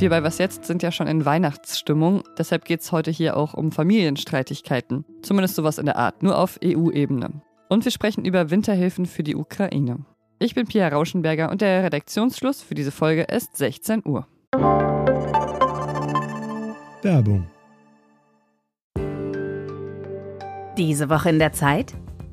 Wir 0.00 0.08
bei 0.08 0.22
Was 0.22 0.38
Jetzt 0.38 0.64
sind 0.64 0.82
ja 0.82 0.92
schon 0.92 1.06
in 1.06 1.26
Weihnachtsstimmung, 1.26 2.22
deshalb 2.38 2.64
geht 2.64 2.80
es 2.80 2.90
heute 2.90 3.10
hier 3.10 3.36
auch 3.36 3.52
um 3.52 3.70
Familienstreitigkeiten. 3.70 5.04
Zumindest 5.20 5.56
sowas 5.56 5.76
in 5.76 5.84
der 5.84 5.96
Art, 5.96 6.22
nur 6.22 6.38
auf 6.38 6.58
EU-Ebene. 6.64 7.42
Und 7.68 7.84
wir 7.84 7.92
sprechen 7.92 8.24
über 8.24 8.50
Winterhilfen 8.50 9.04
für 9.04 9.22
die 9.22 9.36
Ukraine. 9.36 10.06
Ich 10.38 10.54
bin 10.54 10.66
Pia 10.66 10.88
Rauschenberger 10.88 11.50
und 11.50 11.60
der 11.60 11.84
Redaktionsschluss 11.84 12.62
für 12.62 12.74
diese 12.74 12.92
Folge 12.92 13.24
ist 13.24 13.58
16 13.58 14.02
Uhr. 14.06 14.26
Werbung. 17.02 17.46
Diese 20.78 21.10
Woche 21.10 21.28
in 21.28 21.38
der 21.38 21.52
Zeit? 21.52 21.92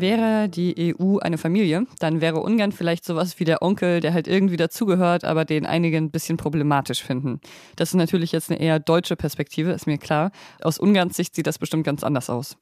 Wäre 0.00 0.48
die 0.48 0.94
EU 1.00 1.18
eine 1.18 1.38
Familie, 1.38 1.84
dann 1.98 2.20
wäre 2.20 2.38
Ungarn 2.40 2.70
vielleicht 2.70 3.04
sowas 3.04 3.40
wie 3.40 3.44
der 3.44 3.62
Onkel, 3.62 3.98
der 3.98 4.14
halt 4.14 4.28
irgendwie 4.28 4.56
dazugehört, 4.56 5.24
aber 5.24 5.44
den 5.44 5.66
einige 5.66 5.96
ein 5.96 6.12
bisschen 6.12 6.36
problematisch 6.36 7.02
finden. 7.02 7.40
Das 7.74 7.88
ist 7.88 7.94
natürlich 7.96 8.30
jetzt 8.30 8.48
eine 8.48 8.60
eher 8.60 8.78
deutsche 8.78 9.16
Perspektive, 9.16 9.72
ist 9.72 9.88
mir 9.88 9.98
klar. 9.98 10.30
Aus 10.62 10.78
Ungarns 10.78 11.16
Sicht 11.16 11.34
sieht 11.34 11.48
das 11.48 11.58
bestimmt 11.58 11.82
ganz 11.82 12.04
anders 12.04 12.30
aus. 12.30 12.56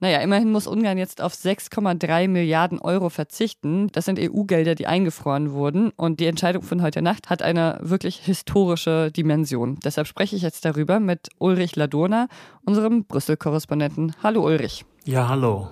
Naja, 0.00 0.20
immerhin 0.20 0.50
muss 0.50 0.66
Ungarn 0.66 0.96
jetzt 0.96 1.20
auf 1.20 1.34
6,3 1.34 2.26
Milliarden 2.26 2.78
Euro 2.78 3.10
verzichten. 3.10 3.88
Das 3.92 4.06
sind 4.06 4.18
EU-Gelder, 4.18 4.74
die 4.74 4.86
eingefroren 4.86 5.52
wurden. 5.52 5.90
Und 5.90 6.20
die 6.20 6.26
Entscheidung 6.26 6.62
von 6.62 6.80
heute 6.80 7.02
Nacht 7.02 7.28
hat 7.28 7.42
eine 7.42 7.80
wirklich 7.82 8.16
historische 8.20 9.10
Dimension. 9.10 9.78
Deshalb 9.84 10.06
spreche 10.06 10.36
ich 10.36 10.42
jetzt 10.42 10.64
darüber 10.64 11.00
mit 11.00 11.28
Ulrich 11.38 11.76
Ladona, 11.76 12.28
unserem 12.64 13.04
Brüssel-Korrespondenten. 13.04 14.14
Hallo 14.22 14.46
Ulrich. 14.46 14.86
Ja, 15.04 15.28
hallo. 15.28 15.68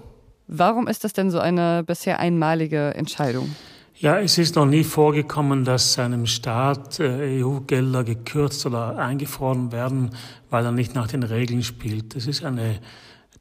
Warum 0.48 0.86
ist 0.86 1.04
das 1.04 1.12
denn 1.12 1.30
so 1.30 1.38
eine 1.38 1.82
bisher 1.84 2.20
einmalige 2.20 2.94
Entscheidung? 2.94 3.54
Ja, 3.98 4.18
es 4.18 4.36
ist 4.36 4.56
noch 4.56 4.66
nie 4.66 4.84
vorgekommen, 4.84 5.64
dass 5.64 5.98
einem 5.98 6.26
Staat 6.26 7.00
äh, 7.00 7.42
EU-Gelder 7.42 8.04
gekürzt 8.04 8.66
oder 8.66 8.98
eingefroren 8.98 9.72
werden, 9.72 10.10
weil 10.50 10.66
er 10.66 10.72
nicht 10.72 10.94
nach 10.94 11.06
den 11.06 11.22
Regeln 11.22 11.62
spielt. 11.62 12.14
Das 12.14 12.26
ist 12.26 12.44
eine 12.44 12.78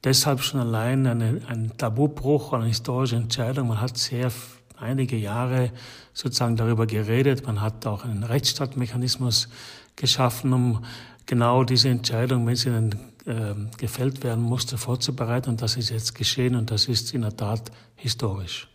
deshalb 0.06 0.42
schon 0.42 0.62
allein 0.62 1.06
eine, 1.06 1.42
ein 1.48 1.74
Tabubruch, 1.78 2.54
eine 2.54 2.66
historische 2.68 3.18
Entscheidung. 3.18 3.68
Man 3.68 3.82
hat 3.82 3.98
sehr 3.98 4.32
einige 4.78 5.18
Jahre 5.18 5.72
sozusagen 6.14 6.56
darüber 6.56 6.86
geredet. 6.88 7.46
Man 7.46 7.60
hat 7.60 7.86
auch 7.86 8.06
einen 8.06 8.24
Rechtsstaatmechanismus 8.24 9.50
geschaffen, 9.96 10.54
um 10.54 10.86
genau 11.26 11.64
diese 11.64 11.90
Entscheidung, 11.90 12.46
wenn 12.48 12.56
sie 12.56 12.70
dann 12.70 12.96
äh, 13.26 13.54
gefällt 13.78 14.24
werden 14.24 14.44
musste, 14.44 14.78
vorzubereiten. 14.78 15.50
Und 15.50 15.62
das 15.62 15.78
ist 15.78 15.90
jetzt 15.90 16.16
geschehen 16.16 16.56
und 16.56 16.72
das 16.72 16.88
ist 16.88 17.14
in 17.14 17.22
der 17.22 17.36
Tat 17.36 17.72
historisch. 17.96 18.68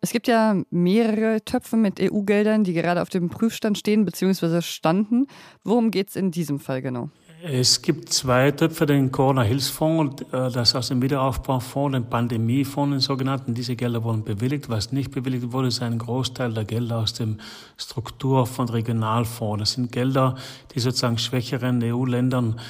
Es 0.00 0.10
gibt 0.10 0.26
ja 0.26 0.60
mehrere 0.70 1.44
Töpfe 1.44 1.76
mit 1.76 2.00
EU-Geldern, 2.00 2.64
die 2.64 2.72
gerade 2.72 3.00
auf 3.00 3.08
dem 3.08 3.30
Prüfstand 3.30 3.78
stehen 3.78 4.04
bzw. 4.04 4.60
standen. 4.60 5.28
Worum 5.62 5.92
geht 5.92 6.08
es 6.08 6.16
in 6.16 6.32
diesem 6.32 6.58
Fall 6.58 6.82
genau? 6.82 7.10
Es 7.44 7.82
gibt 7.82 8.12
zwei 8.12 8.52
Töpfe, 8.52 8.86
den 8.86 9.10
Corona-Hilfsfonds 9.10 10.22
und 10.22 10.32
äh, 10.32 10.48
das 10.52 10.76
aus 10.76 10.88
dem 10.88 11.02
Wiederaufbaufonds, 11.02 11.94
den 11.94 12.08
Pandemiefonds, 12.08 12.92
den 12.92 13.00
sogenannten. 13.00 13.52
Diese 13.52 13.74
Gelder 13.74 14.04
wurden 14.04 14.22
bewilligt. 14.22 14.68
Was 14.68 14.92
nicht 14.92 15.10
bewilligt 15.10 15.50
wurde, 15.50 15.66
ist 15.66 15.82
ein 15.82 15.98
Großteil 15.98 16.52
der 16.52 16.64
Gelder 16.64 16.98
aus 16.98 17.14
dem 17.14 17.38
Struktur- 17.76 18.48
und 18.58 18.72
Regionalfonds. 18.72 19.58
Das 19.58 19.72
sind 19.72 19.90
Gelder, 19.90 20.36
die 20.72 20.78
sozusagen 20.78 21.18
schwächeren 21.18 21.82
EU-Ländern 21.82 22.60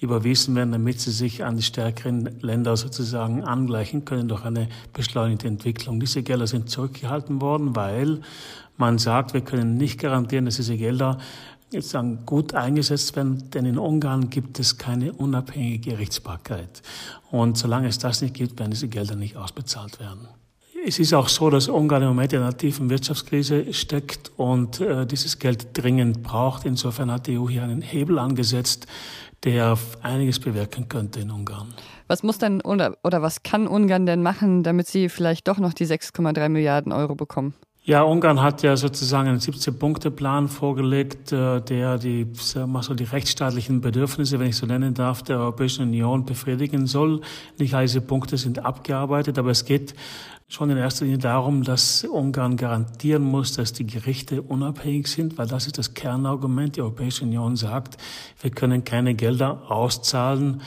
überwiesen 0.00 0.54
werden, 0.54 0.72
damit 0.72 0.98
sie 0.98 1.12
sich 1.12 1.44
an 1.44 1.56
die 1.56 1.62
stärkeren 1.62 2.40
Länder 2.40 2.78
sozusagen 2.78 3.44
angleichen 3.44 4.06
können 4.06 4.28
durch 4.28 4.46
eine 4.46 4.68
beschleunigte 4.94 5.46
Entwicklung. 5.46 6.00
Diese 6.00 6.22
Gelder 6.22 6.46
sind 6.46 6.70
zurückgehalten 6.70 7.42
worden, 7.42 7.76
weil 7.76 8.22
man 8.78 8.98
sagt, 8.98 9.34
wir 9.34 9.42
können 9.42 9.76
nicht 9.76 10.00
garantieren, 10.00 10.46
dass 10.46 10.56
diese 10.56 10.76
Gelder 10.76 11.18
sagen, 11.80 12.26
gut 12.26 12.54
eingesetzt 12.54 13.16
werden, 13.16 13.50
denn 13.50 13.64
in 13.64 13.78
Ungarn 13.78 14.28
gibt 14.28 14.58
es 14.58 14.76
keine 14.76 15.12
unabhängige 15.12 15.90
Gerichtsbarkeit. 15.90 16.82
Und 17.30 17.56
solange 17.56 17.88
es 17.88 17.98
das 17.98 18.20
nicht 18.20 18.34
gibt, 18.34 18.58
werden 18.58 18.72
diese 18.72 18.88
Gelder 18.88 19.16
nicht 19.16 19.36
ausbezahlt 19.36 19.98
werden. 19.98 20.28
Es 20.84 20.98
ist 20.98 21.14
auch 21.14 21.28
so, 21.28 21.48
dass 21.48 21.68
Ungarn 21.68 22.02
im 22.02 22.08
Moment 22.08 22.32
in 22.32 22.40
einer 22.40 22.56
tiefen 22.56 22.90
Wirtschaftskrise 22.90 23.72
steckt 23.72 24.32
und 24.36 24.80
äh, 24.80 25.06
dieses 25.06 25.38
Geld 25.38 25.68
dringend 25.74 26.24
braucht. 26.24 26.64
Insofern 26.64 27.10
hat 27.10 27.28
die 27.28 27.38
EU 27.38 27.48
hier 27.48 27.62
einen 27.62 27.82
Hebel 27.82 28.18
angesetzt, 28.18 28.86
der 29.44 29.78
einiges 30.02 30.40
bewirken 30.40 30.88
könnte 30.88 31.20
in 31.20 31.30
Ungarn. 31.30 31.72
Was 32.08 32.22
muss 32.22 32.38
denn 32.38 32.60
oder, 32.60 32.96
oder 33.04 33.22
was 33.22 33.42
kann 33.44 33.68
Ungarn 33.68 34.06
denn 34.06 34.22
machen, 34.22 34.64
damit 34.64 34.88
sie 34.88 35.08
vielleicht 35.08 35.46
doch 35.46 35.58
noch 35.58 35.72
die 35.72 35.86
6,3 35.86 36.48
Milliarden 36.48 36.92
Euro 36.92 37.14
bekommen? 37.14 37.54
Ja, 37.84 38.04
Ungarn 38.04 38.40
hat 38.40 38.62
ja 38.62 38.76
sozusagen 38.76 39.28
einen 39.28 39.40
17-Punkte-Plan 39.40 40.46
vorgelegt, 40.46 41.32
äh, 41.32 41.60
der 41.60 41.98
die, 41.98 42.28
mal 42.64 42.80
so 42.84 42.94
die 42.94 43.02
rechtsstaatlichen 43.02 43.80
Bedürfnisse, 43.80 44.38
wenn 44.38 44.46
ich 44.46 44.56
so 44.56 44.66
nennen 44.66 44.94
darf, 44.94 45.24
der 45.24 45.40
Europäischen 45.40 45.88
Union 45.88 46.24
befriedigen 46.24 46.86
soll. 46.86 47.22
Nicht 47.58 47.74
alle 47.74 47.86
diese 47.86 48.00
Punkte 48.00 48.36
sind 48.36 48.64
abgearbeitet, 48.64 49.36
aber 49.36 49.50
es 49.50 49.64
geht 49.64 49.96
schon 50.46 50.70
in 50.70 50.76
erster 50.76 51.06
Linie 51.06 51.18
darum, 51.18 51.64
dass 51.64 52.04
Ungarn 52.04 52.56
garantieren 52.56 53.24
muss, 53.24 53.54
dass 53.54 53.72
die 53.72 53.86
Gerichte 53.86 54.42
unabhängig 54.42 55.08
sind, 55.08 55.36
weil 55.36 55.48
das 55.48 55.66
ist 55.66 55.76
das 55.76 55.92
Kernargument. 55.92 56.76
Die 56.76 56.82
Europäische 56.82 57.24
Union 57.24 57.56
sagt, 57.56 57.96
wir 58.40 58.50
können 58.52 58.84
keine 58.84 59.14
Gelder 59.16 59.68
auszahlen 59.68 60.62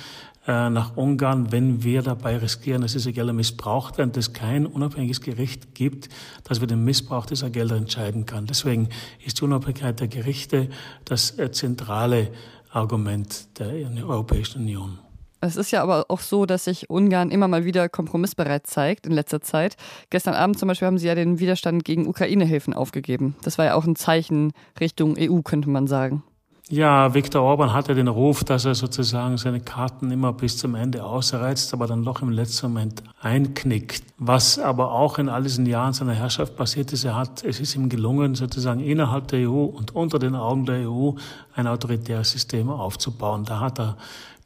äh, 0.47 0.69
nach 0.69 0.95
Ungarn, 0.95 1.51
wenn 1.51 1.83
wir 1.83 2.01
dabei 2.01 2.37
riskieren, 2.37 2.81
dass 2.81 2.93
diese 2.93 3.11
Gelder 3.13 3.33
missbraucht 3.33 3.97
werden, 3.97 4.11
dass 4.11 4.27
es 4.27 4.33
kein 4.33 4.65
unabhängiges 4.65 5.21
Gericht 5.21 5.73
gibt, 5.73 6.09
das 6.43 6.59
über 6.59 6.67
den 6.67 6.83
Missbrauch 6.83 7.25
dieser 7.25 7.49
Gelder 7.49 7.75
entscheiden 7.75 8.25
kann. 8.25 8.45
Deswegen 8.45 8.89
ist 9.25 9.39
die 9.39 9.43
Unabhängigkeit 9.43 9.99
der 9.99 10.07
Gerichte 10.07 10.69
das 11.03 11.37
äh, 11.39 11.51
zentrale 11.51 12.29
Argument 12.69 13.57
der 13.57 13.73
Europäischen 14.05 14.61
Union. 14.61 14.99
Es 15.41 15.55
ist 15.55 15.71
ja 15.71 15.83
aber 15.83 16.05
auch 16.09 16.21
so, 16.21 16.45
dass 16.45 16.65
sich 16.65 16.89
Ungarn 16.89 17.29
immer 17.29 17.47
mal 17.47 17.65
wieder 17.65 17.87
kompromissbereit 17.89 18.67
zeigt 18.67 19.05
in 19.05 19.11
letzter 19.11 19.41
Zeit. 19.41 19.75
Gestern 20.09 20.33
Abend 20.33 20.57
zum 20.57 20.67
Beispiel 20.67 20.87
haben 20.87 20.97
sie 20.97 21.07
ja 21.07 21.15
den 21.15 21.39
Widerstand 21.39 21.85
gegen 21.85 22.07
Ukraine-Hilfen 22.07 22.73
aufgegeben. 22.73 23.35
Das 23.43 23.57
war 23.57 23.65
ja 23.65 23.75
auch 23.75 23.85
ein 23.85 23.95
Zeichen 23.95 24.53
Richtung 24.79 25.15
EU, 25.19 25.41
könnte 25.41 25.69
man 25.69 25.87
sagen. 25.87 26.23
Ja, 26.67 27.13
Viktor 27.13 27.43
Orban 27.43 27.73
hatte 27.73 27.93
den 27.93 28.07
Ruf, 28.07 28.43
dass 28.43 28.65
er 28.65 28.73
sozusagen 28.73 29.37
seine 29.37 29.59
Karten 29.59 30.09
immer 30.09 30.33
bis 30.33 30.57
zum 30.57 30.73
Ende 30.73 31.03
ausreizt, 31.03 31.71
aber 31.75 31.85
dann 31.85 32.03
doch 32.03 32.23
im 32.23 32.31
letzten 32.31 32.69
Moment 32.73 33.03
einknickt. 33.21 34.03
Was 34.17 34.57
aber 34.57 34.91
auch 34.91 35.19
in 35.19 35.29
all 35.29 35.43
diesen 35.43 35.67
Jahren 35.67 35.93
seiner 35.93 36.15
Herrschaft 36.15 36.55
passiert 36.55 36.91
ist, 36.91 37.03
er 37.03 37.15
hat, 37.15 37.43
es 37.43 37.59
ist 37.59 37.75
ihm 37.75 37.87
gelungen, 37.87 38.33
sozusagen 38.33 38.79
innerhalb 38.79 39.27
der 39.27 39.47
EU 39.47 39.65
und 39.65 39.93
unter 39.93 40.17
den 40.17 40.33
Augen 40.33 40.65
der 40.65 40.89
EU 40.89 41.11
ein 41.53 41.67
autoritäres 41.67 42.31
System 42.31 42.71
aufzubauen. 42.71 43.45
Da 43.45 43.59
hat 43.59 43.79
er, 43.79 43.95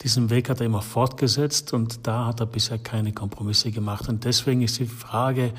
diesen 0.01 0.29
Weg 0.29 0.49
hat 0.49 0.59
er 0.59 0.65
immer 0.65 0.81
fortgesetzt 0.81 1.71
und 1.71 2.05
da 2.05 2.25
hat 2.25 2.41
er 2.41 2.47
bisher 2.47 2.79
keine 2.79 3.13
Kompromisse 3.13 3.71
gemacht. 3.71 4.09
Und 4.09 4.25
deswegen 4.25 4.61
ist 4.61 4.77
die 4.79 4.87
Frage 4.87 5.53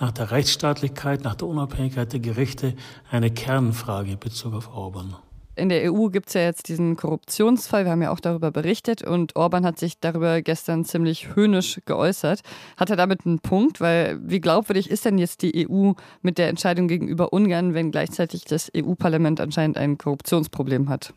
nach 0.00 0.10
der 0.10 0.32
Rechtsstaatlichkeit, 0.32 1.22
nach 1.22 1.36
der 1.36 1.46
Unabhängigkeit 1.46 2.12
der 2.12 2.18
Gerichte 2.18 2.74
eine 3.12 3.30
Kernfrage 3.30 4.10
in 4.10 4.18
Bezug 4.18 4.54
auf 4.54 4.74
Orban 4.74 5.14
in 5.56 5.68
der 5.68 5.92
EU 5.92 6.08
gibt 6.08 6.28
es 6.28 6.34
ja 6.34 6.42
jetzt 6.42 6.68
diesen 6.68 6.96
Korruptionsfall, 6.96 7.84
wir 7.84 7.92
haben 7.92 8.02
ja 8.02 8.10
auch 8.10 8.20
darüber 8.20 8.50
berichtet 8.50 9.02
und 9.02 9.36
Orban 9.36 9.64
hat 9.64 9.78
sich 9.78 9.98
darüber 10.00 10.42
gestern 10.42 10.84
ziemlich 10.84 11.34
höhnisch 11.34 11.80
geäußert. 11.84 12.40
Hat 12.76 12.90
er 12.90 12.96
damit 12.96 13.26
einen 13.26 13.40
Punkt? 13.40 13.80
Weil 13.80 14.18
wie 14.22 14.40
glaubwürdig 14.40 14.90
ist 14.90 15.04
denn 15.04 15.18
jetzt 15.18 15.42
die 15.42 15.68
EU 15.68 15.92
mit 16.22 16.38
der 16.38 16.48
Entscheidung 16.48 16.88
gegenüber 16.88 17.32
Ungarn, 17.32 17.74
wenn 17.74 17.90
gleichzeitig 17.90 18.44
das 18.44 18.70
EU-Parlament 18.76 19.40
anscheinend 19.40 19.76
ein 19.76 19.98
Korruptionsproblem 19.98 20.88
hat? 20.88 21.12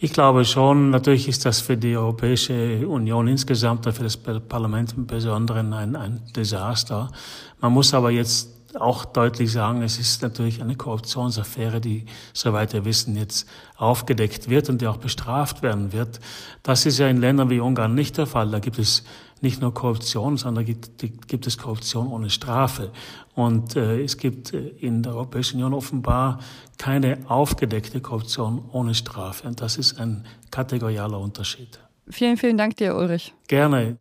Ich 0.00 0.12
glaube 0.12 0.44
schon, 0.44 0.90
natürlich 0.90 1.26
ist 1.26 1.44
das 1.44 1.60
für 1.60 1.76
die 1.76 1.96
Europäische 1.96 2.86
Union 2.86 3.26
insgesamt, 3.26 3.84
für 3.84 4.04
das 4.04 4.16
Parlament 4.16 4.94
im 4.96 5.08
Besonderen 5.08 5.72
ein, 5.72 5.96
ein 5.96 6.20
Desaster. 6.36 7.10
Man 7.60 7.72
muss 7.72 7.92
aber 7.92 8.12
jetzt 8.12 8.57
auch 8.74 9.04
deutlich 9.04 9.50
sagen, 9.50 9.82
es 9.82 9.98
ist 9.98 10.22
natürlich 10.22 10.60
eine 10.60 10.76
Korruptionsaffäre, 10.76 11.80
die, 11.80 12.06
soweit 12.32 12.72
wir 12.72 12.84
wissen, 12.84 13.16
jetzt 13.16 13.48
aufgedeckt 13.76 14.48
wird 14.48 14.68
und 14.68 14.80
die 14.80 14.86
auch 14.86 14.98
bestraft 14.98 15.62
werden 15.62 15.92
wird. 15.92 16.20
Das 16.62 16.86
ist 16.86 16.98
ja 16.98 17.08
in 17.08 17.18
Ländern 17.18 17.50
wie 17.50 17.60
Ungarn 17.60 17.94
nicht 17.94 18.18
der 18.18 18.26
Fall. 18.26 18.50
Da 18.50 18.58
gibt 18.58 18.78
es 18.78 19.04
nicht 19.40 19.60
nur 19.60 19.72
Korruption, 19.72 20.36
sondern 20.36 20.64
gibt, 20.64 20.98
gibt 21.28 21.46
es 21.46 21.58
Korruption 21.58 22.08
ohne 22.08 22.30
Strafe. 22.30 22.90
Und 23.34 23.76
äh, 23.76 24.02
es 24.02 24.16
gibt 24.16 24.52
äh, 24.52 24.68
in 24.68 25.02
der 25.02 25.14
Europäischen 25.14 25.56
Union 25.56 25.74
offenbar 25.74 26.40
keine 26.76 27.18
aufgedeckte 27.28 28.00
Korruption 28.00 28.68
ohne 28.72 28.94
Strafe. 28.94 29.46
Und 29.46 29.60
das 29.60 29.78
ist 29.78 30.00
ein 30.00 30.26
kategorialer 30.50 31.20
Unterschied. 31.20 31.78
Vielen, 32.10 32.36
vielen 32.36 32.58
Dank 32.58 32.76
dir, 32.76 32.96
Ulrich. 32.96 33.34
Gerne. 33.46 33.98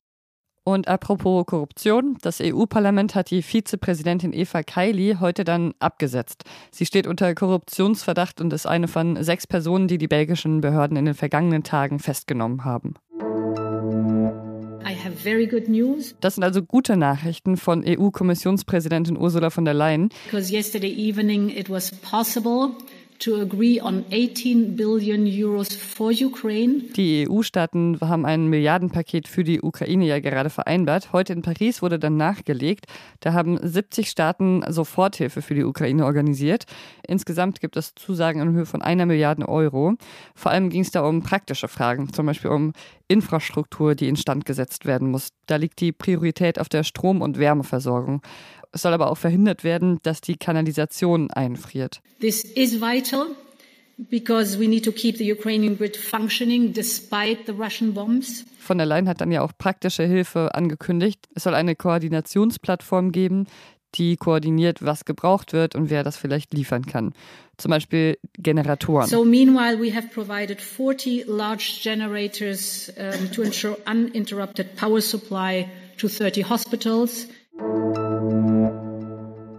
Und 0.67 0.89
apropos 0.89 1.45
Korruption, 1.45 2.17
das 2.23 2.41
EU-Parlament 2.41 3.15
hat 3.15 3.31
die 3.31 3.41
Vizepräsidentin 3.41 4.33
Eva 4.33 4.63
Kaili 4.63 5.15
heute 5.17 5.45
dann 5.45 5.73
abgesetzt. 5.79 6.43
Sie 6.71 6.85
steht 6.85 7.07
unter 7.07 7.33
Korruptionsverdacht 7.33 8.41
und 8.41 8.51
ist 8.51 8.65
eine 8.65 8.89
von 8.89 9.23
sechs 9.23 9.47
Personen, 9.47 9.87
die 9.87 9.97
die 9.97 10.09
belgischen 10.09 10.59
Behörden 10.59 10.97
in 10.97 11.05
den 11.05 11.13
vergangenen 11.13 11.63
Tagen 11.63 11.99
festgenommen 11.99 12.65
haben. 12.65 12.95
Das 16.19 16.35
sind 16.35 16.43
also 16.43 16.61
gute 16.61 16.97
Nachrichten 16.97 17.55
von 17.55 17.85
EU-Kommissionspräsidentin 17.87 19.17
Ursula 19.17 19.51
von 19.51 19.63
der 19.63 19.73
Leyen. 19.73 20.09
Because 20.25 20.53
yesterday 20.53 20.91
evening 20.91 21.47
it 21.47 21.69
was 21.69 21.91
possible 21.91 22.71
to 23.19 23.41
agree 23.41 23.81
on 23.81 24.05
18 24.11 24.75
billion 24.75 25.25
euros 25.25 25.75
for 25.75 26.11
Ukraine. 26.11 26.81
Die 26.95 27.27
EU-Staaten 27.27 27.99
haben 28.01 28.25
ein 28.25 28.47
Milliardenpaket 28.47 29.27
für 29.27 29.43
die 29.43 29.61
Ukraine 29.61 30.05
ja 30.05 30.19
gerade 30.19 30.49
vereinbart. 30.49 31.13
Heute 31.13 31.33
in 31.33 31.41
Paris 31.41 31.81
wurde 31.81 31.99
dann 31.99 32.17
nachgelegt. 32.17 32.85
Da 33.19 33.33
haben 33.33 33.57
70 33.61 34.09
Staaten 34.09 34.63
Soforthilfe 34.67 35.41
für 35.41 35.55
die 35.55 35.63
Ukraine 35.63 36.05
organisiert. 36.05 36.65
Insgesamt 37.07 37.59
gibt 37.59 37.77
es 37.77 37.93
Zusagen 37.95 38.41
in 38.41 38.53
Höhe 38.53 38.65
von 38.65 38.81
einer 38.81 39.05
Milliarde 39.05 39.47
Euro. 39.47 39.95
Vor 40.35 40.51
allem 40.51 40.69
ging 40.69 40.81
es 40.81 40.91
da 40.91 41.01
um 41.01 41.23
praktische 41.23 41.67
Fragen, 41.67 42.11
zum 42.13 42.25
Beispiel 42.25 42.51
um 42.51 42.73
Infrastruktur, 43.07 43.95
die 43.95 44.09
instand 44.09 44.45
gesetzt 44.45 44.85
werden 44.85 45.11
muss. 45.11 45.29
Da 45.45 45.55
liegt 45.55 45.79
die 45.79 45.93
Priorität 45.93 46.59
auf 46.59 46.67
der 46.67 46.83
Strom- 46.83 47.21
und 47.21 47.39
Wärmeversorgung. 47.39 48.21
Es 48.77 48.83
soll 48.83 48.93
aber 48.93 49.09
auch 49.09 49.17
verhindert 49.17 49.63
werden, 49.63 49.97
dass 50.03 50.21
die 50.21 50.35
Kanalisation 50.35 51.31
einfriert. 51.31 51.99
This 52.21 52.43
is 52.43 52.79
vital 52.79 53.25
because 54.11 54.59
we 54.59 54.67
need 54.67 54.85
to 54.85 54.91
keep 54.91 55.17
the 55.17 55.33
Ukrainian 55.33 55.79
grid 55.79 55.97
functioning 55.97 56.73
despite 56.73 57.39
the 57.47 57.53
Russian 57.53 57.95
bombs. 57.95 58.45
Von 58.59 58.77
der 58.77 58.85
Leyen 58.85 59.09
hat 59.09 59.19
dann 59.19 59.31
ja 59.31 59.41
auch 59.41 59.51
praktische 59.57 60.03
Hilfe 60.03 60.53
angekündigt. 60.53 61.27
Es 61.33 61.45
soll 61.45 61.55
eine 61.55 61.75
Koordinationsplattform 61.75 63.11
geben, 63.11 63.47
die 63.95 64.15
koordiniert, 64.15 64.85
was 64.85 65.05
gebraucht 65.05 65.53
wird 65.53 65.73
und 65.73 65.89
wer 65.89 66.03
das 66.03 66.15
vielleicht 66.15 66.53
liefern 66.53 66.85
kann. 66.85 67.13
Zum 67.57 67.71
Beispiel 67.71 68.19
Generatoren. 68.37 69.07
So 69.07 69.25
meanwhile 69.25 69.81
we 69.81 69.91
have 69.91 70.09
provided 70.09 70.61
40 70.61 71.25
large 71.25 71.79
generators 71.81 72.93
um, 72.95 73.31
to 73.31 73.41
ensure 73.41 73.75
uninterrupted 73.89 74.75
power 74.75 75.01
supply 75.01 75.65
to 75.97 76.07
30 76.07 76.47
hospitals. 76.47 77.27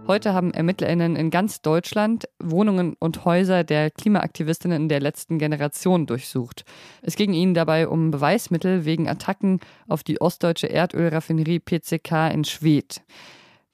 Heute 0.09 0.33
haben 0.33 0.55
ErmittlerInnen 0.55 1.15
in 1.15 1.29
ganz 1.29 1.61
Deutschland 1.61 2.27
Wohnungen 2.41 2.95
und 2.97 3.25
Häuser 3.25 3.63
der 3.63 3.91
Klimaaktivistinnen 3.91 4.89
der 4.89 5.01
letzten 5.01 5.37
Generation 5.37 6.07
durchsucht. 6.07 6.65
Es 7.03 7.15
ging 7.15 7.31
ihnen 7.31 7.53
dabei 7.53 7.87
um 7.87 8.09
Beweismittel 8.09 8.85
wegen 8.85 9.07
Attacken 9.07 9.59
auf 9.87 10.01
die 10.01 10.19
ostdeutsche 10.19 10.65
Erdölraffinerie 10.65 11.59
PCK 11.59 12.33
in 12.33 12.43
Schwedt. 12.43 13.03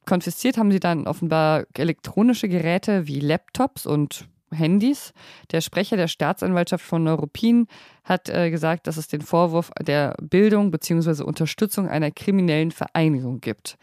Konfisziert 0.06 0.58
haben 0.58 0.74
sie 0.74 0.82
dann 0.82 1.08
offenbar 1.08 1.68
elektronische 1.74 2.50
Geräte 2.50 3.08
wie 3.08 3.22
Laptops 3.22 3.86
und 3.86 4.28
Handys. 4.52 5.14
Der 5.52 5.62
Sprecher 5.62 5.96
der 5.96 6.10
Staatsanwaltschaft 6.10 6.84
von 6.84 7.02
Neuruppin 7.02 7.68
hat 8.04 8.28
äh, 8.28 8.52
gesagt, 8.52 8.88
dass 8.88 8.98
es 8.98 9.08
den 9.08 9.22
Vorwurf 9.22 9.72
der 9.82 10.18
Bildung 10.22 10.70
bzw. 10.70 11.24
Unterstützung 11.24 11.88
einer 11.88 12.12
kriminellen 12.12 12.72
Vereinigung 12.72 13.40
gibt. 13.40 13.78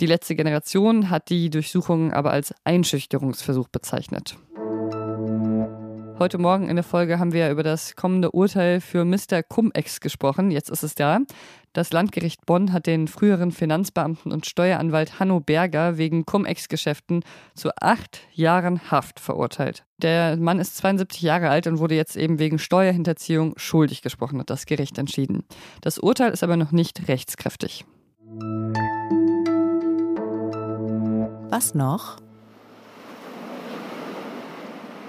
Die 0.00 0.06
letzte 0.06 0.34
Generation 0.34 1.10
hat 1.10 1.28
die 1.28 1.50
Durchsuchung 1.50 2.14
aber 2.14 2.30
als 2.30 2.54
Einschüchterungsversuch 2.64 3.68
bezeichnet. 3.68 4.38
Heute 6.18 6.38
Morgen 6.38 6.68
in 6.70 6.76
der 6.76 6.84
Folge 6.84 7.18
haben 7.18 7.34
wir 7.34 7.50
über 7.50 7.62
das 7.62 7.96
kommende 7.96 8.30
Urteil 8.30 8.80
für 8.80 9.04
Mr. 9.04 9.42
Cum-Ex 9.42 10.00
gesprochen. 10.00 10.50
Jetzt 10.50 10.70
ist 10.70 10.82
es 10.82 10.94
da. 10.94 11.18
Das 11.74 11.92
Landgericht 11.92 12.46
Bonn 12.46 12.72
hat 12.72 12.86
den 12.86 13.08
früheren 13.08 13.52
Finanzbeamten 13.52 14.32
und 14.32 14.46
Steueranwalt 14.46 15.20
Hanno 15.20 15.40
Berger 15.40 15.98
wegen 15.98 16.24
Cum-Ex-Geschäften 16.24 17.22
zu 17.54 17.70
acht 17.78 18.20
Jahren 18.32 18.90
Haft 18.90 19.20
verurteilt. 19.20 19.84
Der 19.98 20.38
Mann 20.38 20.60
ist 20.60 20.78
72 20.78 21.20
Jahre 21.20 21.50
alt 21.50 21.66
und 21.66 21.78
wurde 21.78 21.94
jetzt 21.94 22.16
eben 22.16 22.38
wegen 22.38 22.58
Steuerhinterziehung 22.58 23.52
schuldig 23.58 24.00
gesprochen, 24.00 24.40
hat 24.40 24.48
das 24.48 24.64
Gericht 24.64 24.96
entschieden. 24.96 25.44
Das 25.82 25.98
Urteil 25.98 26.32
ist 26.32 26.42
aber 26.42 26.56
noch 26.56 26.72
nicht 26.72 27.06
rechtskräftig. 27.08 27.84
Was 31.50 31.74
noch? 31.74 32.16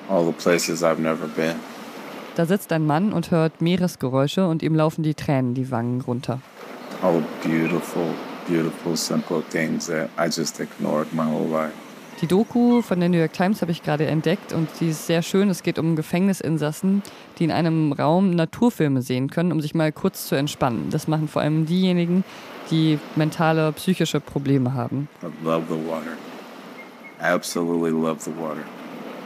All 0.10 0.26
the 0.26 0.32
places 0.32 0.84
I've 0.84 1.00
never 1.00 1.28
been. 1.28 1.56
Da 2.36 2.48
sitzt 2.48 2.72
ein 2.72 2.88
Mann 2.88 3.14
und 3.14 3.30
hört 3.30 3.62
Meeresgeräusche 3.62 4.48
und 4.48 4.64
ihm 4.64 4.74
laufen 4.74 5.04
die 5.04 5.14
Tränen 5.14 5.54
die 5.54 5.70
Wangen 5.70 6.02
runter. 6.02 6.40
All 7.04 7.22
beautiful, 7.44 8.08
beautiful, 8.48 8.98
simple 8.98 9.44
things 9.52 9.86
that 9.86 10.10
I 10.18 10.26
just 10.26 10.60
ignored 10.60 11.14
my 11.14 11.24
whole 11.24 11.48
life. 11.48 11.74
Die 12.22 12.28
Doku 12.28 12.82
von 12.82 13.00
der 13.00 13.10
New 13.10 13.18
York 13.18 13.34
Times 13.34 13.62
habe 13.62 13.72
ich 13.72 13.84
gerade 13.84 14.06
entdeckt 14.06 14.54
und 14.54 14.68
die 14.80 14.90
ist 14.90 15.08
sehr 15.08 15.22
schön. 15.22 15.50
Es 15.50 15.64
geht 15.64 15.78
um 15.78 15.96
Gefängnisinsassen, 15.96 17.04
die 17.38 17.44
in 17.44 17.52
einem 17.52 17.94
Raum 17.94 18.32
Naturfilme 18.32 19.02
sehen 19.02 19.30
können, 19.30 19.52
um 19.52 19.62
sich 19.62 19.76
mal 19.76 19.92
kurz 19.92 20.28
zu 20.28 20.36
entspannen. 20.36 20.90
Das 20.90 21.08
machen 21.08 21.28
vor 21.28 21.42
allem 21.42 21.66
diejenigen, 21.66 22.24
die 22.70 23.00
mentale, 23.16 23.72
psychische 23.74 24.20
Probleme 24.20 24.74
haben. 24.74 25.08
I 25.24 25.46
love 25.46 25.64
the 25.70 25.76
water. 25.76 26.18
Absolutely 27.21 27.91
love 27.91 28.19
the 28.19 28.31
water. 28.31 28.63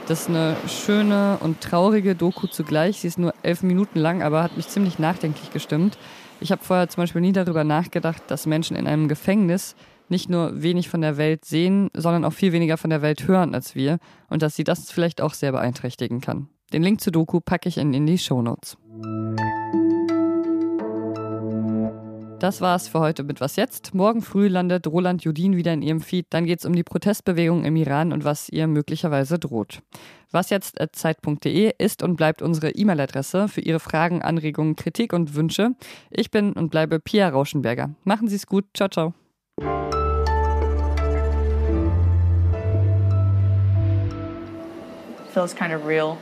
Das 0.06 0.20
ist 0.20 0.28
eine 0.28 0.56
schöne 0.68 1.38
und 1.40 1.60
traurige 1.60 2.14
Doku 2.14 2.46
zugleich. 2.46 3.00
Sie 3.00 3.08
ist 3.08 3.18
nur 3.18 3.34
elf 3.42 3.64
Minuten 3.64 3.98
lang, 3.98 4.22
aber 4.22 4.42
hat 4.42 4.56
mich 4.56 4.68
ziemlich 4.68 5.00
nachdenklich 5.00 5.50
gestimmt. 5.50 5.98
Ich 6.40 6.52
habe 6.52 6.62
vorher 6.62 6.88
zum 6.88 7.02
Beispiel 7.02 7.22
nie 7.22 7.32
darüber 7.32 7.64
nachgedacht, 7.64 8.22
dass 8.28 8.46
Menschen 8.46 8.76
in 8.76 8.86
einem 8.86 9.08
Gefängnis 9.08 9.74
nicht 10.08 10.30
nur 10.30 10.62
wenig 10.62 10.88
von 10.88 11.00
der 11.00 11.16
Welt 11.16 11.44
sehen, 11.44 11.90
sondern 11.92 12.24
auch 12.24 12.32
viel 12.32 12.52
weniger 12.52 12.76
von 12.76 12.90
der 12.90 13.02
Welt 13.02 13.26
hören 13.26 13.54
als 13.54 13.74
wir 13.74 13.98
und 14.28 14.42
dass 14.42 14.54
sie 14.54 14.64
das 14.64 14.92
vielleicht 14.92 15.20
auch 15.20 15.34
sehr 15.34 15.50
beeinträchtigen 15.50 16.20
kann. 16.20 16.48
Den 16.72 16.82
Link 16.82 17.00
zur 17.00 17.12
Doku 17.12 17.40
packe 17.40 17.68
ich 17.68 17.78
in, 17.78 17.92
in 17.92 18.06
die 18.06 18.18
Show 18.18 18.42
Notes. 18.42 18.76
Das 22.38 22.60
war's 22.60 22.86
für 22.86 23.00
heute 23.00 23.24
mit 23.24 23.40
Was 23.40 23.56
jetzt? 23.56 23.94
Morgen 23.94 24.20
früh 24.20 24.48
landet 24.48 24.86
Roland 24.86 25.24
Judin 25.24 25.56
wieder 25.56 25.72
in 25.72 25.80
ihrem 25.80 26.02
Feed. 26.02 26.26
Dann 26.28 26.44
geht's 26.44 26.66
um 26.66 26.74
die 26.74 26.82
Protestbewegung 26.82 27.64
im 27.64 27.76
Iran 27.76 28.12
und 28.12 28.24
was 28.24 28.50
ihr 28.50 28.66
möglicherweise 28.66 29.38
droht. 29.38 29.80
Was 30.32 30.50
jetzt 30.50 30.76
Zeit.de 30.92 31.72
ist 31.78 32.02
und 32.02 32.16
bleibt 32.16 32.42
unsere 32.42 32.72
E-Mail-Adresse 32.72 33.48
für 33.48 33.62
Ihre 33.62 33.80
Fragen, 33.80 34.20
Anregungen, 34.20 34.76
Kritik 34.76 35.14
und 35.14 35.34
Wünsche. 35.34 35.70
Ich 36.10 36.30
bin 36.30 36.52
und 36.52 36.68
bleibe 36.68 37.00
Pia 37.00 37.26
Rauschenberger. 37.30 37.94
Machen 38.04 38.28
Sie 38.28 38.36
es 38.36 38.46
gut. 38.46 38.66
Ciao, 38.74 38.90
ciao. 38.90 39.14
Feels 45.32 45.54
kind 45.54 45.72
of 45.72 45.86
real. 45.86 46.18